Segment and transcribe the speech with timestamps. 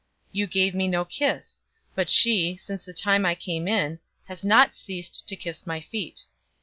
[0.29, 1.61] 007:045 You gave me no kiss,
[1.93, 6.25] but she, since the time I came in, has not ceased to kiss my feet.